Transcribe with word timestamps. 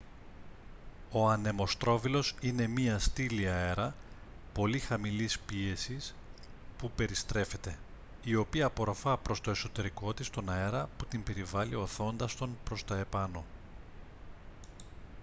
ο 1.11 1.27
ανεμοστρόβιλος 1.29 2.35
είναι 2.41 2.67
μια 2.67 2.99
στήλη 2.99 3.49
αέρα 3.51 3.95
πολύ 4.53 4.79
χαμηλής 4.79 5.39
πίεσης 5.39 6.15
που 6.77 6.91
περιστρέφεται 6.95 7.77
η 8.23 8.35
οποία 8.35 8.65
απορροφά 8.65 9.17
προς 9.17 9.41
το 9.41 9.51
εσωτερικό 9.51 10.13
της 10.13 10.29
τον 10.29 10.49
αέρα 10.49 10.89
που 10.97 11.05
την 11.05 11.23
περιβάλλει 11.23 11.75
ωθώντας 11.75 12.35
τον 12.35 12.57
προς 12.63 12.85
τα 12.85 12.97
επάνω 12.97 13.43